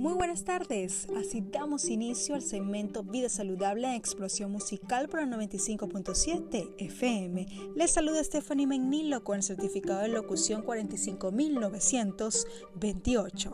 Muy 0.00 0.14
buenas 0.14 0.44
tardes, 0.44 1.06
así 1.14 1.42
damos 1.42 1.90
inicio 1.90 2.34
al 2.34 2.40
segmento 2.40 3.02
Vida 3.02 3.28
Saludable 3.28 3.86
en 3.86 3.92
Explosión 3.92 4.50
Musical 4.50 5.10
por 5.10 5.20
el 5.20 5.28
95.7 5.28 6.70
FM. 6.78 7.46
Les 7.76 7.90
saluda 7.90 8.24
Stephanie 8.24 8.66
Menilo 8.66 9.22
con 9.22 9.36
el 9.36 9.42
certificado 9.42 10.00
de 10.00 10.08
locución 10.08 10.62
45928. 10.62 13.52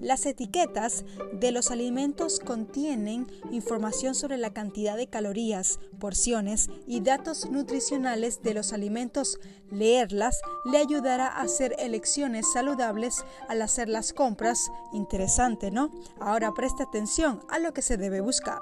Las 0.00 0.24
etiquetas 0.24 1.04
de 1.32 1.52
los 1.52 1.70
alimentos 1.70 2.40
contienen 2.40 3.30
información 3.50 4.14
sobre 4.14 4.38
la 4.38 4.52
cantidad 4.52 4.96
de 4.96 5.08
calorías, 5.08 5.78
porciones 5.98 6.70
y 6.86 7.00
datos 7.00 7.50
nutricionales 7.50 8.42
de 8.42 8.54
los 8.54 8.72
alimentos. 8.72 9.38
Leerlas 9.70 10.40
le 10.64 10.78
ayudará 10.78 11.26
a 11.26 11.42
hacer 11.42 11.76
elecciones 11.78 12.50
saludables 12.50 13.24
al 13.48 13.60
hacer 13.60 13.90
las 13.90 14.14
compras. 14.14 14.70
Interesante, 14.92 15.70
¿no? 15.70 15.90
Ahora 16.18 16.54
preste 16.54 16.82
atención 16.82 17.40
a 17.50 17.58
lo 17.58 17.74
que 17.74 17.82
se 17.82 17.98
debe 17.98 18.22
buscar. 18.22 18.60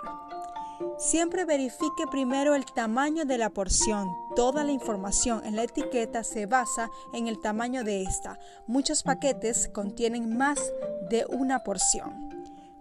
Siempre 0.97 1.45
verifique 1.45 2.07
primero 2.11 2.55
el 2.55 2.65
tamaño 2.65 3.25
de 3.25 3.39
la 3.39 3.51
porción. 3.51 4.09
Toda 4.37 4.65
la 4.65 4.73
información 4.73 5.45
en 5.45 5.57
la 5.57 5.65
etiqueta 5.65 6.23
se 6.23 6.47
basa 6.47 6.91
en 7.13 7.27
el 7.27 7.41
tamaño 7.41 7.85
de 7.85 8.03
esta. 8.03 8.39
Muchos 8.67 9.03
paquetes 9.03 9.69
contienen 9.69 10.37
más 10.37 10.61
de 11.09 11.27
una 11.29 11.63
porción. 11.63 12.29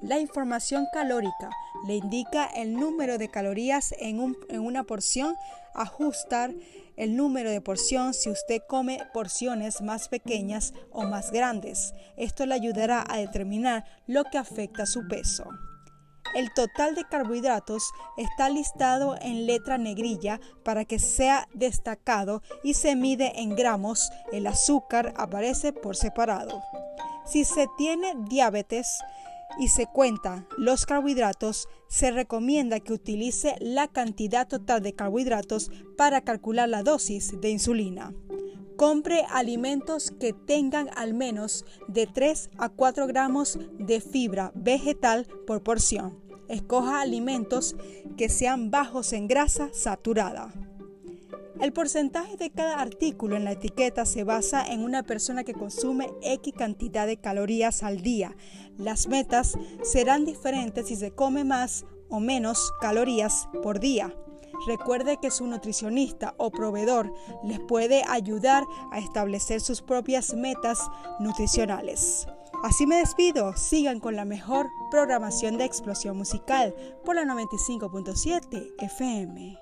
La 0.02 0.20
información 0.20 0.86
calórica 0.94 1.50
le 1.88 1.96
indica 1.96 2.46
el 2.46 2.76
número 2.76 3.18
de 3.18 3.30
calorías 3.30 3.96
en, 4.00 4.36
en, 4.50 4.60
una 4.60 4.84
porción. 4.84 5.36
Ajustar 5.74 6.54
el 6.98 7.16
número 7.16 7.50
de 7.50 7.62
porción 7.62 8.14
si 8.14 8.30
usted 8.30 8.62
come 8.68 9.00
porciones 9.14 9.82
más 9.82 10.08
pequeñas 10.08 10.74
o 10.92 11.04
más 11.04 11.32
grandes. 11.32 11.94
Esto 12.16 12.46
le 12.46 12.56
ayudará 12.56 13.04
a 13.08 13.18
determinar 13.18 13.86
lo 14.06 14.24
que 14.24 14.38
afecta 14.38 14.86
su 14.86 15.08
peso. 15.08 15.46
El 16.36 16.54
total 16.54 16.94
de 16.96 17.06
carbohidratos 17.06 17.92
está 18.18 18.50
listado 18.50 19.18
en 19.22 19.46
letra 19.46 19.78
negrilla 19.78 20.40
para 20.64 20.86
que 20.86 21.00
sea 21.00 21.48
destacado 21.54 22.42
y 22.64 22.74
se 22.74 22.96
mide 22.96 23.40
en 23.42 23.56
gramos. 23.56 24.12
El 24.32 24.46
azúcar 24.48 25.14
aparece 25.18 25.74
por 25.74 25.96
separado. 25.96 26.62
Si 27.28 27.44
se 27.44 27.68
tiene 27.78 28.14
diabetes 28.30 28.88
y 29.60 29.68
se 29.68 29.86
cuenta 29.86 30.48
los 30.58 30.86
carbohidratos, 30.86 31.68
se 31.90 32.12
recomienda 32.12 32.80
que 32.80 32.94
utilice 32.94 33.56
la 33.60 33.90
cantidad 33.90 34.48
total 34.48 34.82
de 34.82 34.94
carbohidratos 34.94 35.70
para 35.98 36.22
calcular 36.22 36.70
la 36.70 36.84
dosis 36.84 37.40
de 37.42 37.50
insulina. 37.50 38.14
Compre 38.78 39.26
alimentos 39.30 40.12
que 40.12 40.32
tengan 40.34 40.90
al 40.96 41.14
menos 41.14 41.66
de 41.88 42.08
3 42.08 42.52
a 42.58 42.70
4 42.70 43.08
gramos 43.08 43.60
de 43.78 44.00
fibra 44.00 44.52
vegetal 44.56 45.28
por 45.46 45.64
porción. 45.64 46.20
Escoja 46.48 47.02
alimentos 47.02 47.76
que 48.16 48.30
sean 48.30 48.72
bajos 48.72 49.12
en 49.12 49.28
grasa 49.28 49.70
saturada. 49.74 50.54
El 51.60 51.74
porcentaje 51.74 52.38
de 52.38 52.52
cada 52.52 52.80
artículo 52.80 53.36
en 53.36 53.44
la 53.44 53.54
etiqueta 53.54 54.06
se 54.06 54.24
basa 54.24 54.66
en 54.66 54.84
una 54.84 55.04
persona 55.04 55.44
que 55.44 55.54
consume 55.54 56.10
X 56.22 56.54
cantidad 56.56 57.08
de 57.08 57.18
calorías 57.18 57.82
al 57.82 58.02
día. 58.02 58.36
Las 58.78 59.08
metas 59.08 59.58
serán 59.82 60.24
diferentes 60.24 60.88
si 60.88 60.96
se 60.96 61.12
come 61.12 61.44
más 61.44 61.86
o 62.10 62.20
menos 62.20 62.72
calorías 62.80 63.50
por 63.64 63.80
día. 63.80 64.14
Recuerde 64.68 65.18
que 65.20 65.32
su 65.32 65.48
nutricionista 65.48 66.36
o 66.38 66.52
proveedor 66.52 67.12
les 67.44 67.60
puede 67.60 68.04
ayudar 68.08 68.64
a 68.92 69.00
establecer 69.00 69.60
sus 69.60 69.82
propias 69.82 70.36
metas 70.36 70.80
nutricionales. 71.20 72.28
Así 72.64 72.88
me 72.88 72.98
despido, 72.98 73.56
sigan 73.56 74.00
con 74.00 74.16
la 74.16 74.26
mejor 74.26 74.68
programación 74.90 75.58
de 75.58 75.66
explosión 75.66 76.18
musical 76.18 76.76
por 77.04 77.16
la 77.16 77.24
95.7 77.24 78.74
FM. 78.80 79.60